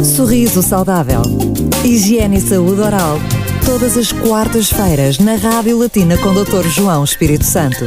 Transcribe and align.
Sorriso 0.00 0.62
saudável. 0.62 1.20
Higiene 1.84 2.38
e 2.38 2.40
saúde 2.40 2.80
oral. 2.80 3.18
Todas 3.66 3.96
as 3.96 4.10
quartas-feiras 4.10 5.18
na 5.18 5.36
Rádio 5.36 5.78
Latina 5.78 6.16
com 6.16 6.32
Dr. 6.32 6.66
João 6.68 7.04
Espírito 7.04 7.44
Santo. 7.44 7.84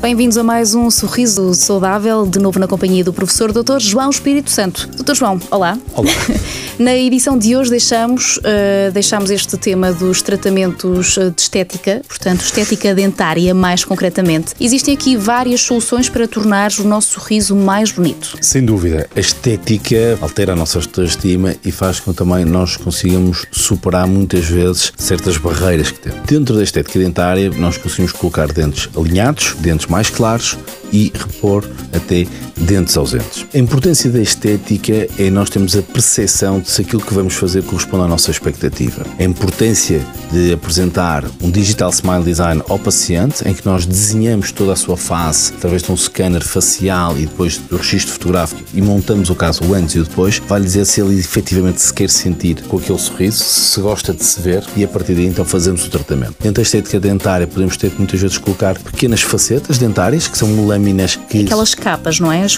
Bem-vindos 0.00 0.38
a 0.38 0.42
mais 0.42 0.74
um 0.74 0.90
Sorriso 0.90 1.52
Saudável, 1.54 2.26
de 2.26 2.38
novo 2.38 2.58
na 2.58 2.66
companhia 2.68 3.04
do 3.04 3.12
professor 3.12 3.52
Dr. 3.52 3.80
João 3.80 4.08
Espírito 4.08 4.50
Santo. 4.50 4.88
Dr. 4.96 5.14
João, 5.14 5.40
olá. 5.50 5.76
Olá. 5.94 6.10
Na 6.80 6.96
edição 6.96 7.36
de 7.36 7.54
hoje 7.54 7.68
deixamos, 7.68 8.38
uh, 8.38 8.90
deixamos 8.90 9.30
este 9.30 9.54
tema 9.58 9.92
dos 9.92 10.22
tratamentos 10.22 11.18
eh, 11.18 11.28
de 11.28 11.42
estética, 11.42 12.00
portanto, 12.08 12.40
estética 12.40 12.94
dentária 12.94 13.54
mais 13.54 13.84
concretamente. 13.84 14.54
Existem 14.58 14.94
aqui 14.94 15.14
várias 15.14 15.60
soluções 15.60 16.08
para 16.08 16.26
tornar 16.26 16.70
o 16.78 16.84
nosso 16.84 17.20
sorriso 17.20 17.54
mais 17.54 17.92
bonito. 17.92 18.38
Sem 18.40 18.64
dúvida. 18.64 19.06
A 19.14 19.20
estética 19.20 20.18
altera 20.22 20.54
a 20.54 20.56
nossa 20.56 20.78
autoestima 20.78 21.54
e 21.62 21.70
faz 21.70 22.00
com 22.00 22.12
que 22.12 22.16
também 22.16 22.46
nós 22.46 22.78
consigamos 22.78 23.44
superar 23.52 24.06
muitas 24.06 24.46
vezes 24.46 24.90
certas 24.96 25.36
barreiras 25.36 25.90
que 25.90 26.00
temos. 26.00 26.26
Dentro 26.26 26.56
da 26.56 26.62
estética 26.62 26.98
dentária, 26.98 27.50
nós 27.50 27.76
conseguimos 27.76 28.12
colocar 28.12 28.50
dentes 28.50 28.88
alinhados, 28.96 29.54
dentes 29.58 29.84
mais 29.84 30.08
claros 30.08 30.56
e 30.90 31.12
repor 31.14 31.68
até 31.92 32.26
dentes 32.60 32.96
ausentes. 32.96 33.46
A 33.54 33.58
importância 33.58 34.10
da 34.10 34.20
estética 34.20 35.08
é 35.18 35.30
nós 35.30 35.50
termos 35.50 35.76
a 35.76 35.82
percepção 35.82 36.60
de 36.60 36.70
se 36.70 36.82
aquilo 36.82 37.02
que 37.02 37.14
vamos 37.14 37.34
fazer 37.34 37.62
corresponde 37.62 38.04
à 38.04 38.08
nossa 38.08 38.30
expectativa. 38.30 39.04
A 39.18 39.24
importância 39.24 40.00
de 40.30 40.52
apresentar 40.52 41.24
um 41.42 41.50
Digital 41.50 41.90
Smile 41.90 42.22
Design 42.22 42.62
ao 42.68 42.78
paciente, 42.78 43.46
em 43.48 43.54
que 43.54 43.64
nós 43.66 43.86
desenhamos 43.86 44.52
toda 44.52 44.72
a 44.72 44.76
sua 44.76 44.96
face 44.96 45.52
através 45.54 45.82
de 45.82 45.90
um 45.90 45.96
scanner 45.96 46.44
facial 46.44 47.16
e 47.18 47.26
depois 47.26 47.58
do 47.58 47.76
registro 47.76 48.12
fotográfico 48.12 48.62
e 48.74 48.80
montamos 48.80 49.30
o 49.30 49.34
caso 49.34 49.74
antes 49.74 49.94
e 49.94 50.00
o 50.00 50.04
depois, 50.04 50.40
vai 50.46 50.60
dizer 50.60 50.84
se 50.84 51.00
ele 51.00 51.18
efetivamente 51.18 51.80
se 51.80 51.92
quer 51.92 52.10
sentir 52.10 52.62
com 52.62 52.76
aquele 52.76 52.98
sorriso, 52.98 53.42
se 53.42 53.80
gosta 53.80 54.12
de 54.12 54.24
se 54.24 54.40
ver 54.40 54.64
e 54.76 54.84
a 54.84 54.88
partir 54.88 55.14
daí 55.14 55.26
então 55.26 55.44
fazemos 55.44 55.84
o 55.86 55.90
tratamento. 55.90 56.34
Dentro 56.40 56.54
da 56.54 56.62
estética 56.62 57.00
dentária 57.00 57.46
podemos 57.46 57.76
ter 57.76 57.90
que 57.90 57.98
muitas 57.98 58.20
vezes 58.20 58.38
colocar 58.38 58.78
pequenas 58.78 59.22
facetas 59.22 59.78
dentárias, 59.78 60.28
que 60.28 60.36
são 60.36 60.66
lâminas 60.66 61.16
que... 61.16 61.44
Aquelas 61.44 61.74
capas, 61.74 62.20
não 62.20 62.30
é? 62.30 62.49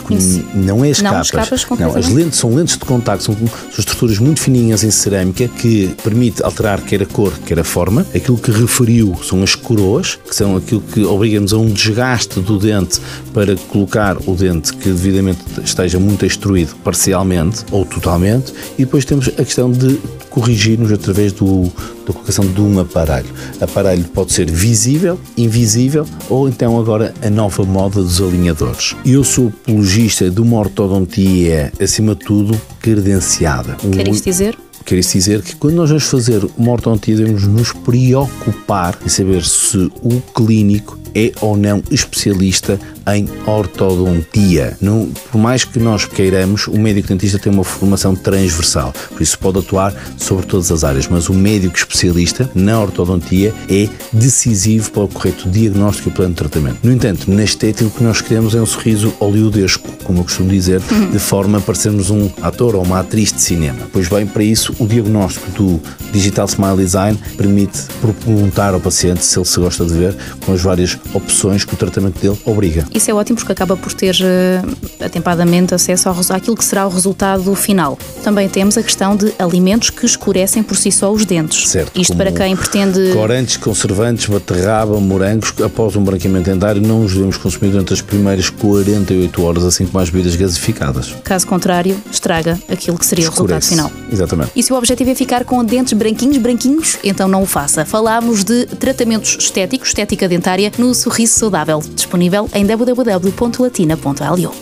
Não 0.55 0.85
é 0.85 0.91
as 0.91 1.01
não, 1.01 1.11
capas. 1.11 1.53
As 1.53 1.65
capas 1.65 1.79
não, 1.79 1.97
as 1.97 2.09
lentes 2.09 2.39
são 2.39 2.55
lentes 2.55 2.77
de 2.77 2.85
contacto, 2.85 3.25
são, 3.25 3.35
são 3.37 3.49
estruturas 3.79 4.19
muito 4.19 4.41
fininhas 4.41 4.85
em 4.85 4.91
cerâmica 4.91 5.49
que 5.49 5.95
permite 6.03 6.43
alterar 6.43 6.81
quer 6.81 7.03
a 7.03 7.07
cor, 7.07 7.33
quer 7.47 7.59
a 7.59 7.65
forma. 7.65 8.07
Aquilo 8.15 8.39
que 8.39 8.51
referiu 8.51 9.19
são 9.23 9.43
as 9.43 9.55
coroas, 9.55 10.19
que 10.29 10.35
são 10.35 10.57
aquilo 10.57 10.81
que 10.81 11.05
obriga-nos 11.05 11.53
a 11.53 11.59
um 11.59 11.69
desgaste 11.69 12.41
do 12.41 12.59
dente 12.59 13.01
para 13.33 13.57
colocar 13.69 14.17
o 14.27 14.35
dente 14.35 14.73
que 14.75 14.89
devidamente 14.89 15.41
esteja 15.65 15.99
muito 15.99 16.25
extruído 16.27 16.75
parcialmente 16.85 17.65
ou 17.71 17.85
totalmente. 17.85 18.53
E 18.79 18.85
depois 18.85 19.05
temos 19.05 19.29
a 19.29 19.45
questão 19.45 19.71
de 19.71 19.99
corrigir-nos 20.33 20.91
através 20.91 21.33
do, 21.33 21.65
da 22.07 22.13
colocação 22.13 22.47
de 22.47 22.61
um 22.61 22.81
aparelho. 22.81 23.29
Aparelho 23.61 24.05
pode 24.05 24.33
ser 24.33 24.51
visível, 24.51 25.19
invisível 25.37 26.07
ou 26.29 26.49
então 26.49 26.79
agora 26.79 27.15
a 27.23 27.31
nova 27.31 27.65
moda 27.65 28.03
dos 28.03 28.21
alinhadores. 28.21 28.97
Eu 29.05 29.23
sou 29.23 29.49
apologista 29.49 30.31
de 30.31 30.41
uma 30.41 30.59
ortodontia, 30.59 31.73
acima 31.81 32.15
de 32.15 32.25
tudo, 32.25 32.61
credenciada. 32.81 33.77
Quer 33.93 34.09
isto 34.09 34.25
dizer? 34.25 34.59
Quer 34.85 34.99
isso 34.99 35.13
dizer 35.13 35.43
que 35.43 35.55
quando 35.55 35.75
nós 35.75 35.91
vamos 35.91 36.05
fazer 36.05 36.45
uma 36.57 36.73
ortodontia 36.73 37.17
devemos 37.17 37.47
nos 37.47 37.73
preocupar 37.73 38.99
em 39.05 39.09
saber 39.09 39.45
se 39.45 39.79
o 40.03 40.21
clínico 40.35 40.99
é 41.15 41.33
ou 41.41 41.57
não 41.57 41.83
especialista 41.91 42.79
em 43.13 43.29
ortodontia. 43.47 44.77
Não, 44.81 45.09
por 45.31 45.39
mais 45.39 45.65
que 45.65 45.79
nós 45.79 46.05
queiramos, 46.05 46.67
o 46.67 46.79
médico 46.79 47.09
dentista 47.09 47.39
tem 47.39 47.53
uma 47.53 47.65
formação 47.65 48.15
transversal, 48.15 48.93
por 49.11 49.23
isso 49.23 49.39
pode 49.39 49.59
atuar 49.59 49.95
sobre 50.17 50.47
todas 50.47 50.71
as 50.71 50.85
áreas, 50.85 51.09
mas 51.09 51.29
o 51.29 51.35
médico 51.35 51.77
especialista 51.77 52.51
na 52.55 52.81
ortodontia 52.81 53.55
é 53.69 53.89
decisivo 54.13 54.91
para 54.91 55.03
o 55.03 55.09
correto 55.09 55.49
diagnóstico 55.49 56.09
e 56.09 56.13
plano 56.13 56.31
de 56.31 56.37
tratamento. 56.37 56.79
No 56.83 56.93
entanto, 56.93 57.31
na 57.31 57.45
estética 57.45 57.85
o 57.85 57.91
que 57.91 58.05
nós 58.05 58.21
queremos 58.21 58.55
é 58.55 58.61
um 58.61 58.67
sorriso 58.67 59.13
hollywoodesco, 59.19 59.89
como 60.05 60.21
eu 60.21 60.25
costumo 60.25 60.51
dizer, 60.51 60.81
de 61.11 61.19
forma 61.19 61.59
a 61.59 61.61
parecermos 61.61 62.11
um 62.11 62.31
ator 62.41 62.75
ou 62.75 62.83
uma 62.83 63.01
atriz 63.01 63.33
de 63.33 63.41
cinema. 63.41 63.89
Pois 63.93 64.09
bem, 64.09 64.27
para 64.27 64.45
isso 64.45 64.75
o 64.79 64.87
diagnóstico 64.87 65.51
do 65.53 65.81
Digital 66.13 66.47
Smile 66.47 66.77
Design 66.77 67.19
permite 67.37 67.81
perguntar 68.25 68.75
ao 68.75 68.81
paciente 68.81 69.25
se 69.25 69.39
ele 69.39 69.47
se 69.47 69.59
gosta 69.59 69.85
de 69.85 69.95
ver 69.95 70.17
com 70.45 70.53
as 70.53 70.61
várias 70.61 70.95
opções 71.15 71.65
que 71.65 71.75
o 71.75 71.77
tratamento 71.77 72.21
dele 72.21 72.39
obriga. 72.45 72.87
Isso 72.95 73.11
é 73.11 73.15
ótimo 73.15 73.37
porque 73.37 73.53
acaba 73.53 73.77
por 73.77 73.93
ter 73.93 74.15
uh, 74.15 75.05
atempadamente 75.05 75.75
acesso 75.75 76.09
ao, 76.09 76.17
àquilo 76.31 76.57
que 76.57 76.65
será 76.65 76.87
o 76.87 76.91
resultado 76.91 77.55
final. 77.55 77.99
Também 78.23 78.49
temos 78.49 78.79
a 78.79 78.83
questão 78.83 79.17
de 79.17 79.33
alimentos 79.39 79.91
que 79.91 80.07
escurecem 80.07 80.63
por 80.63 80.77
si 80.77 80.91
só 80.91 81.13
os 81.13 81.25
dentes. 81.25 81.69
Certo. 81.69 82.01
Isto 82.01 82.17
para 82.17 82.33
quem 82.33 82.57
pretende. 82.57 83.13
Corantes, 83.13 83.57
conservantes, 83.57 84.27
beterraba, 84.27 84.99
morangos, 85.01 85.53
após 85.65 85.97
um 85.97 86.05
branqueamento 86.05 86.51
dentário, 86.51 86.81
não 86.81 87.05
os 87.05 87.13
devemos 87.13 87.37
consumir 87.37 87.71
durante 87.71 87.93
as 87.93 88.01
primeiras 88.01 88.51
48 88.51 89.43
horas, 89.43 89.65
assim 89.65 89.87
como 89.87 90.01
as 90.01 90.11
bebidas 90.11 90.37
gasificadas. 90.37 91.15
Caso 91.25 91.47
contrário, 91.47 91.97
estraga 92.11 92.59
aquilo 92.69 92.99
que 92.99 93.07
seria 93.07 93.25
Escurece. 93.25 93.43
o 93.43 93.55
resultado 93.55 93.91
final. 93.93 94.09
Exatamente. 94.13 94.53
E 94.55 94.63
se 94.63 94.73
o 94.73 94.77
objetivo 94.77 95.11
é 95.11 95.15
ficar 95.15 95.45
com 95.45 95.65
dentes 95.65 95.93
branquinhos, 95.93 96.39
branquinhos, 96.39 96.99
então 97.03 97.29
não 97.29 97.43
o 97.43 97.47
faça. 97.47 97.85
Falámos 97.85 98.45
de 98.45 98.67
tratamentos 98.67 99.37
estéticos, 99.39 99.89
estética 99.89 100.29
dentária, 100.29 100.71
no 100.79 100.92
Sorriso 100.95 101.39
Saudável, 101.39 101.81
disponível 101.95 102.49
em 102.55 102.65
www.latina.lu. 102.65 104.55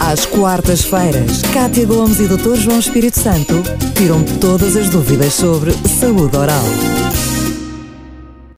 Às 0.00 0.26
quartas-feiras, 0.26 1.42
Cátia 1.52 1.84
Gomes 1.84 2.20
e 2.20 2.28
Dr. 2.28 2.54
João 2.56 2.78
Espírito 2.78 3.18
Santo 3.18 3.54
tiram 3.96 4.22
todas 4.40 4.76
as 4.76 4.88
dúvidas 4.88 5.34
sobre 5.34 5.72
saúde 5.72 6.36
oral. 6.36 6.64